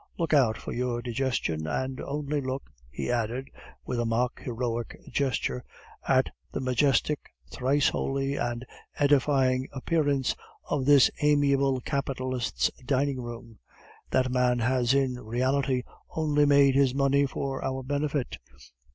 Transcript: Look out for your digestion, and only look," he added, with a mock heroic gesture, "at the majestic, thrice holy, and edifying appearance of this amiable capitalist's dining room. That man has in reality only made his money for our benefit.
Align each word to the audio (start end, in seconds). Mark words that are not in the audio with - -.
Look 0.17 0.33
out 0.33 0.57
for 0.57 0.71
your 0.71 0.99
digestion, 1.03 1.67
and 1.67 2.01
only 2.01 2.41
look," 2.41 2.71
he 2.89 3.11
added, 3.11 3.51
with 3.85 3.99
a 3.99 4.03
mock 4.07 4.41
heroic 4.41 4.99
gesture, 5.11 5.63
"at 6.07 6.31
the 6.51 6.59
majestic, 6.59 7.19
thrice 7.51 7.89
holy, 7.89 8.35
and 8.35 8.65
edifying 8.97 9.67
appearance 9.73 10.35
of 10.63 10.87
this 10.87 11.11
amiable 11.21 11.81
capitalist's 11.81 12.71
dining 12.83 13.21
room. 13.21 13.59
That 14.09 14.31
man 14.31 14.57
has 14.57 14.95
in 14.95 15.19
reality 15.19 15.83
only 16.09 16.47
made 16.47 16.73
his 16.73 16.95
money 16.95 17.27
for 17.27 17.63
our 17.63 17.83
benefit. 17.83 18.39